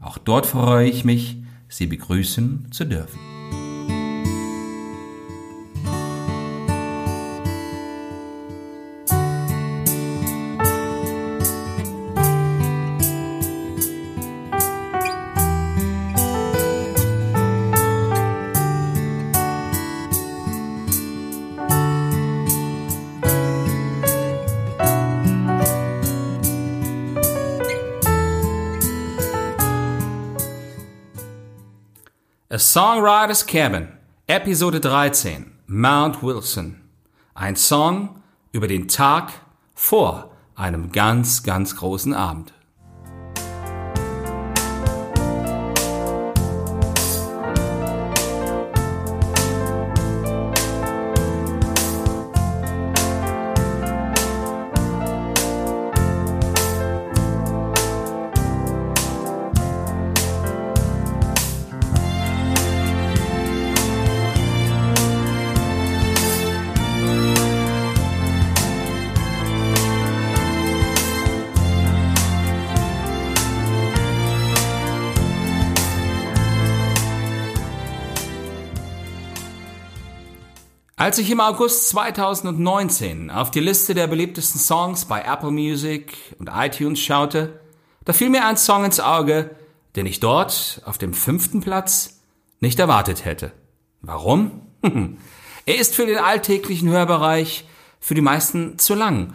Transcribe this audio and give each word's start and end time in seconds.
Auch 0.00 0.18
dort 0.18 0.46
freue 0.46 0.88
ich 0.88 1.04
mich, 1.04 1.36
Sie 1.68 1.86
begrüßen 1.86 2.68
zu 2.70 2.84
dürfen. 2.84 3.31
A 32.52 32.58
Songwriter's 32.58 33.46
Cabin, 33.46 33.88
Episode 34.26 34.78
13, 34.78 35.52
Mount 35.68 36.22
Wilson. 36.22 36.82
Ein 37.32 37.56
Song 37.56 38.20
über 38.52 38.68
den 38.68 38.88
Tag 38.88 39.32
vor 39.74 40.36
einem 40.54 40.92
ganz, 40.92 41.44
ganz 41.44 41.74
großen 41.76 42.12
Abend. 42.12 42.52
Als 81.02 81.18
ich 81.18 81.32
im 81.32 81.40
August 81.40 81.88
2019 81.88 83.28
auf 83.28 83.50
die 83.50 83.58
Liste 83.58 83.92
der 83.92 84.06
beliebtesten 84.06 84.60
Songs 84.60 85.04
bei 85.06 85.22
Apple 85.22 85.50
Music 85.50 86.16
und 86.38 86.48
iTunes 86.48 87.00
schaute, 87.00 87.60
da 88.04 88.12
fiel 88.12 88.30
mir 88.30 88.46
ein 88.46 88.56
Song 88.56 88.84
ins 88.84 89.00
Auge, 89.00 89.50
den 89.96 90.06
ich 90.06 90.20
dort 90.20 90.80
auf 90.84 90.98
dem 90.98 91.12
fünften 91.12 91.60
Platz 91.60 92.20
nicht 92.60 92.78
erwartet 92.78 93.24
hätte. 93.24 93.50
Warum? 94.00 94.62
er 95.66 95.76
ist 95.76 95.96
für 95.96 96.06
den 96.06 96.18
alltäglichen 96.18 96.88
Hörbereich 96.88 97.66
für 97.98 98.14
die 98.14 98.20
meisten 98.20 98.78
zu 98.78 98.94
lang, 98.94 99.34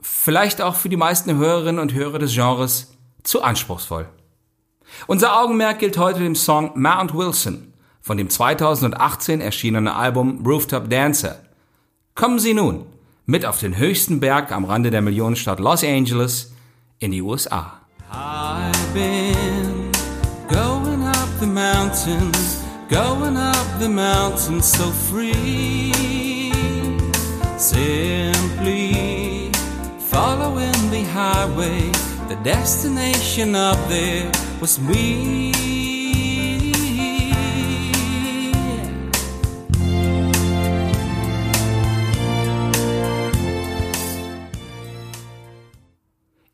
vielleicht 0.00 0.62
auch 0.62 0.76
für 0.76 0.88
die 0.88 0.96
meisten 0.96 1.36
Hörerinnen 1.36 1.78
und 1.78 1.92
Hörer 1.92 2.20
des 2.20 2.32
Genres 2.32 2.96
zu 3.22 3.42
anspruchsvoll. 3.42 4.08
Unser 5.08 5.38
Augenmerk 5.38 5.78
gilt 5.78 5.98
heute 5.98 6.20
dem 6.20 6.36
Song 6.36 6.70
Mount 6.74 7.12
Wilson 7.12 7.71
von 8.02 8.16
dem 8.16 8.28
2018 8.28 9.40
erschienenen 9.40 9.88
Album 9.88 10.44
Rooftop 10.44 10.90
Dancer. 10.90 11.36
Kommen 12.14 12.40
Sie 12.40 12.52
nun 12.52 12.84
mit 13.24 13.46
auf 13.46 13.58
den 13.58 13.78
höchsten 13.78 14.20
Berg 14.20 14.52
am 14.52 14.64
Rande 14.64 14.90
der 14.90 15.00
Millionenstadt 15.00 15.60
Los 15.60 15.84
Angeles 15.84 16.52
in 16.98 17.12
die 17.12 17.22
USA. 17.22 17.78
I've 18.12 18.92
been 18.92 19.90
going 20.48 21.02
up 21.06 21.28
the 21.40 21.46
mountain, 21.46 22.30
going 22.90 23.36
up 23.36 23.66
the 23.80 23.88
mountain 23.88 24.60
so 24.60 24.90
free. 24.90 26.52
Simply 27.56 29.50
following 30.10 30.90
the 30.90 31.04
highway, 31.14 31.90
the 32.28 32.36
destination 32.42 33.54
up 33.54 33.78
there 33.88 34.30
was 34.60 34.78
me. 34.80 35.71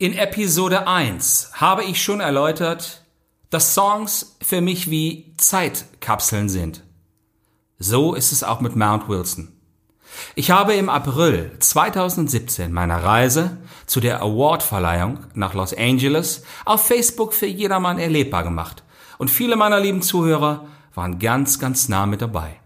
In 0.00 0.12
Episode 0.12 0.86
1 0.86 1.50
habe 1.54 1.82
ich 1.82 2.00
schon 2.00 2.20
erläutert, 2.20 3.02
dass 3.50 3.74
Songs 3.74 4.36
für 4.40 4.60
mich 4.60 4.92
wie 4.92 5.34
Zeitkapseln 5.38 6.48
sind. 6.48 6.84
So 7.80 8.14
ist 8.14 8.30
es 8.30 8.44
auch 8.44 8.60
mit 8.60 8.76
Mount 8.76 9.08
Wilson. 9.08 9.48
Ich 10.36 10.52
habe 10.52 10.74
im 10.74 10.88
April 10.88 11.50
2017 11.58 12.72
meiner 12.72 13.02
Reise 13.02 13.58
zu 13.86 13.98
der 13.98 14.22
Awardverleihung 14.22 15.18
nach 15.34 15.54
Los 15.54 15.74
Angeles 15.74 16.44
auf 16.64 16.86
Facebook 16.86 17.34
für 17.34 17.46
jedermann 17.46 17.98
erlebbar 17.98 18.44
gemacht 18.44 18.84
und 19.18 19.32
viele 19.32 19.56
meiner 19.56 19.80
lieben 19.80 20.02
Zuhörer 20.02 20.68
waren 20.94 21.18
ganz, 21.18 21.58
ganz 21.58 21.88
nah 21.88 22.06
mit 22.06 22.22
dabei. 22.22 22.60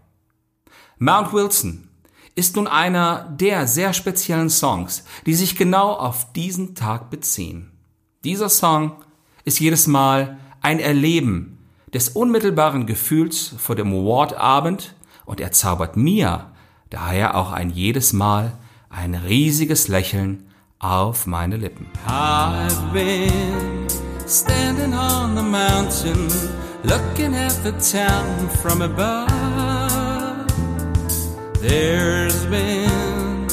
Mount 0.99 1.33
Wilson 1.33 1.89
ist 2.35 2.55
nun 2.55 2.67
einer 2.67 3.29
der 3.37 3.67
sehr 3.67 3.93
speziellen 3.93 4.49
Songs, 4.49 5.03
die 5.25 5.35
sich 5.35 5.55
genau 5.55 5.93
auf 5.93 6.31
diesen 6.33 6.75
Tag 6.75 7.09
beziehen. 7.09 7.71
Dieser 8.23 8.49
Song 8.49 8.93
ist 9.45 9.59
jedes 9.59 9.87
Mal 9.87 10.37
ein 10.61 10.79
Erleben 10.79 11.59
des 11.93 12.09
unmittelbaren 12.09 12.87
Gefühls 12.87 13.53
vor 13.57 13.75
dem 13.75 13.93
Awardabend 13.93 14.95
und 15.25 15.39
er 15.39 15.51
zaubert 15.51 15.95
mir 15.95 16.51
daher 16.89 17.35
auch 17.35 17.51
ein 17.51 17.69
jedes 17.69 18.13
Mal 18.13 18.57
ein 18.89 19.15
riesiges 19.15 19.87
Lächeln 19.87 20.47
auf 20.79 21.27
meine 21.27 21.57
Lippen. 21.57 21.87
I've 22.07 22.91
been 22.93 23.87
standing 24.27 24.93
on 24.93 25.35
the 25.35 25.41
mountain, 25.41 26.27
looking 26.83 27.35
at 27.35 27.53
the 27.63 27.71
town 27.71 28.49
from 28.61 28.81
above. 28.81 29.72
There's 31.63 32.45
been 32.47 33.47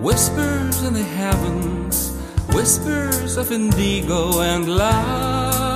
whispers 0.00 0.84
in 0.84 0.94
the 0.94 1.02
heavens, 1.02 2.12
whispers 2.54 3.36
of 3.36 3.50
indigo 3.50 4.40
and 4.40 4.68
love. 4.68 5.66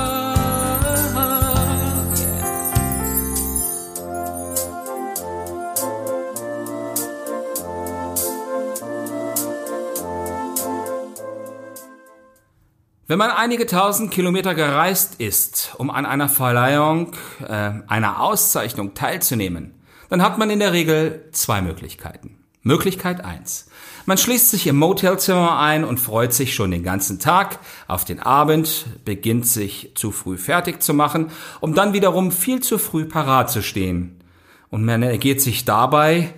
Wenn 13.08 13.18
man 13.18 13.32
einige 13.32 13.66
tausend 13.66 14.12
Kilometer 14.12 14.54
gereist 14.54 15.16
ist, 15.20 15.74
um 15.78 15.90
an 15.90 16.06
einer 16.06 16.28
Verleihung, 16.28 17.16
äh, 17.44 17.72
einer 17.88 18.20
Auszeichnung 18.20 18.94
teilzunehmen, 18.94 19.79
dann 20.10 20.22
hat 20.22 20.38
man 20.38 20.50
in 20.50 20.58
der 20.58 20.72
Regel 20.72 21.24
zwei 21.32 21.62
Möglichkeiten. 21.62 22.36
Möglichkeit 22.62 23.24
eins: 23.24 23.70
Man 24.04 24.18
schließt 24.18 24.50
sich 24.50 24.66
im 24.66 24.76
Motelzimmer 24.76 25.58
ein 25.58 25.84
und 25.84 25.98
freut 25.98 26.34
sich 26.34 26.54
schon 26.54 26.70
den 26.70 26.82
ganzen 26.82 27.18
Tag 27.18 27.58
auf 27.88 28.04
den 28.04 28.20
Abend, 28.20 28.86
beginnt 29.04 29.46
sich 29.46 29.92
zu 29.94 30.12
früh 30.12 30.36
fertig 30.36 30.82
zu 30.82 30.92
machen, 30.92 31.30
um 31.60 31.74
dann 31.74 31.94
wiederum 31.94 32.32
viel 32.32 32.60
zu 32.60 32.76
früh 32.76 33.06
parat 33.06 33.50
zu 33.50 33.62
stehen. 33.62 34.20
Und 34.68 34.84
man 34.84 35.02
ergeht 35.02 35.40
sich 35.40 35.64
dabei 35.64 36.34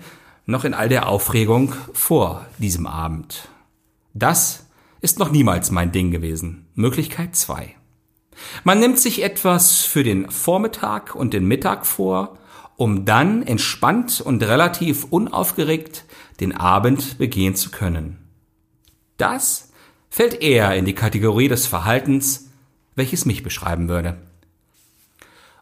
noch 0.46 0.64
in 0.64 0.74
all 0.74 0.88
der 0.88 1.08
Aufregung 1.08 1.74
vor 1.92 2.46
diesem 2.58 2.86
Abend. 2.86 3.48
Das 4.14 4.66
ist 5.00 5.18
noch 5.18 5.30
niemals 5.30 5.70
mein 5.70 5.92
Ding 5.92 6.10
gewesen. 6.10 6.66
Möglichkeit 6.74 7.34
zwei. 7.34 7.74
Man 8.64 8.78
nimmt 8.78 8.98
sich 8.98 9.22
etwas 9.22 9.82
für 9.82 10.04
den 10.04 10.30
Vormittag 10.30 11.14
und 11.14 11.32
den 11.34 11.46
Mittag 11.46 11.86
vor, 11.86 12.38
um 12.76 13.04
dann 13.04 13.42
entspannt 13.42 14.20
und 14.20 14.42
relativ 14.42 15.04
unaufgeregt 15.04 16.04
den 16.40 16.56
Abend 16.56 17.18
begehen 17.18 17.54
zu 17.54 17.70
können. 17.70 18.18
Das 19.16 19.70
fällt 20.10 20.42
eher 20.42 20.74
in 20.74 20.84
die 20.84 20.94
Kategorie 20.94 21.48
des 21.48 21.66
Verhaltens, 21.66 22.50
welches 22.94 23.24
mich 23.24 23.42
beschreiben 23.42 23.88
würde. 23.88 24.18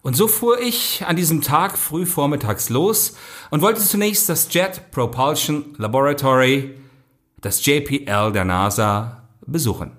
Und 0.02 0.16
so 0.16 0.28
fuhr 0.28 0.60
ich 0.60 1.04
an 1.06 1.16
diesem 1.16 1.42
Tag 1.42 1.76
früh 1.76 2.06
vormittags 2.06 2.70
los 2.70 3.16
und 3.50 3.60
wollte 3.60 3.82
zunächst 3.82 4.28
das 4.28 4.52
Jet 4.52 4.90
Propulsion 4.90 5.74
Laboratory, 5.76 6.74
das 7.40 7.64
JPL 7.64 8.32
der 8.32 8.44
NASA, 8.44 9.28
besuchen. 9.46 9.92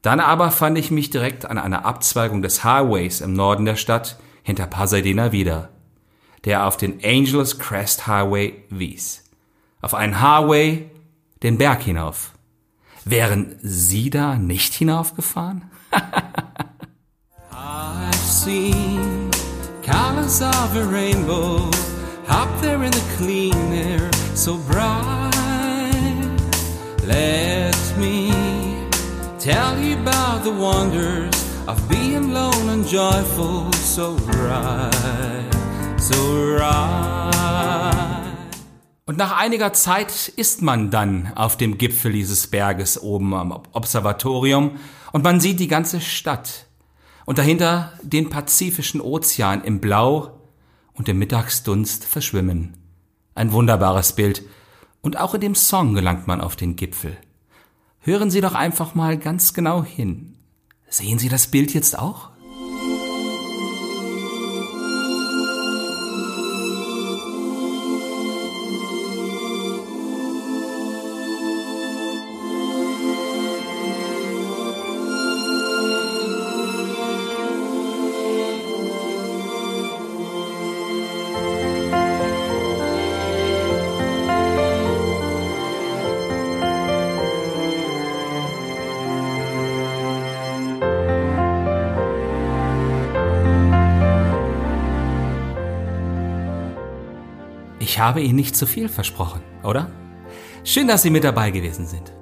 Dann 0.00 0.20
aber 0.20 0.50
fand 0.50 0.78
ich 0.78 0.90
mich 0.90 1.10
direkt 1.10 1.44
an 1.44 1.58
einer 1.58 1.84
Abzweigung 1.84 2.42
des 2.42 2.62
Highways 2.62 3.20
im 3.20 3.34
Norden 3.34 3.64
der 3.64 3.76
Stadt 3.76 4.16
hinter 4.42 4.66
Pasadena 4.66 5.32
wieder, 5.32 5.70
der 6.44 6.66
auf 6.66 6.76
den 6.76 7.04
Angeles 7.04 7.58
Crest 7.58 8.06
Highway 8.06 8.64
wies. 8.70 9.24
Auf 9.80 9.94
einen 9.94 10.20
Highway 10.20 10.90
den 11.42 11.58
Berg 11.58 11.82
hinauf. 11.82 12.32
Wären 13.04 13.56
Sie 13.62 14.10
da 14.10 14.36
nicht 14.36 14.74
hinaufgefahren? 14.74 15.64
I've 17.50 18.14
seen 18.14 19.30
colors 19.84 20.40
of 20.40 20.76
a 20.76 20.84
rainbow 20.84 21.68
up 22.28 22.48
there 22.60 22.82
in 22.84 22.92
the 22.92 23.02
clean 23.16 23.72
air, 23.72 24.10
so 24.34 24.56
bright. 24.70 25.32
Let 27.04 27.76
me 27.98 28.32
tell 29.38 29.78
you 29.78 29.98
about 29.98 30.44
the 30.44 30.52
wonders 30.52 31.41
of 31.66 31.88
being 31.88 32.32
lone 32.32 32.70
and 32.70 32.90
joyful, 32.90 33.72
so 33.74 34.16
right, 34.48 35.50
so 35.98 36.56
right. 36.56 38.12
Und 39.04 39.18
nach 39.18 39.36
einiger 39.36 39.72
Zeit 39.72 40.28
ist 40.36 40.62
man 40.62 40.90
dann 40.90 41.32
auf 41.34 41.56
dem 41.56 41.76
Gipfel 41.76 42.12
dieses 42.12 42.46
Berges 42.46 43.02
oben 43.02 43.34
am 43.34 43.52
Observatorium 43.72 44.78
und 45.12 45.24
man 45.24 45.40
sieht 45.40 45.60
die 45.60 45.68
ganze 45.68 46.00
Stadt 46.00 46.66
und 47.26 47.38
dahinter 47.38 47.92
den 48.02 48.30
Pazifischen 48.30 49.00
Ozean 49.00 49.64
im 49.64 49.80
Blau 49.80 50.40
und 50.94 51.08
im 51.08 51.18
Mittagsdunst 51.18 52.04
verschwimmen. 52.04 52.76
Ein 53.34 53.52
wunderbares 53.52 54.12
Bild. 54.14 54.42
Und 55.00 55.18
auch 55.18 55.34
in 55.34 55.40
dem 55.40 55.54
Song 55.54 55.94
gelangt 55.94 56.26
man 56.26 56.40
auf 56.40 56.54
den 56.54 56.76
Gipfel. 56.76 57.16
Hören 58.00 58.30
Sie 58.30 58.40
doch 58.40 58.54
einfach 58.54 58.94
mal 58.94 59.18
ganz 59.18 59.52
genau 59.52 59.82
hin. 59.84 60.36
Sehen 60.92 61.18
Sie 61.18 61.30
das 61.30 61.46
Bild 61.46 61.72
jetzt 61.72 61.98
auch? 61.98 62.31
Ich 97.92 97.98
habe 97.98 98.22
Ihnen 98.22 98.36
nicht 98.36 98.56
zu 98.56 98.64
viel 98.64 98.88
versprochen, 98.88 99.42
oder? 99.62 99.90
Schön, 100.64 100.88
dass 100.88 101.02
Sie 101.02 101.10
mit 101.10 101.24
dabei 101.24 101.50
gewesen 101.50 101.86
sind. 101.86 102.14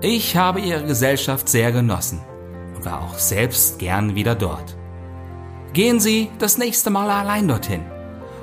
Ich 0.00 0.36
habe 0.36 0.60
Ihre 0.60 0.84
Gesellschaft 0.84 1.48
sehr 1.48 1.72
genossen 1.72 2.20
und 2.76 2.84
war 2.84 3.02
auch 3.02 3.18
selbst 3.18 3.80
gern 3.80 4.14
wieder 4.14 4.36
dort. 4.36 4.76
Gehen 5.72 5.98
Sie 5.98 6.30
das 6.38 6.58
nächste 6.58 6.90
Mal 6.90 7.10
allein 7.10 7.48
dorthin 7.48 7.82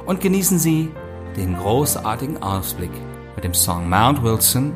und 0.06 0.20
genießen 0.20 0.60
Sie 0.60 0.92
den 1.38 1.56
großartigen 1.56 2.44
Ausblick 2.44 2.92
mit 3.36 3.46
dem 3.46 3.54
Song 3.54 3.88
Mount 3.88 4.22
Wilson 4.22 4.76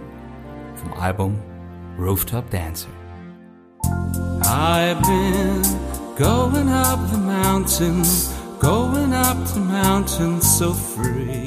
vom 0.76 0.94
Album 0.94 1.38
Rooftop 2.00 2.50
Dancer. 2.52 2.88
I've 4.44 5.02
been 5.02 5.62
going 6.18 6.70
up 6.70 7.00
the 7.12 7.18
mountain, 7.18 8.02
going 8.62 9.14
up 9.14 9.46
the 9.46 9.60
mountain 9.60 10.40
so 10.40 10.74
free. 10.74 11.47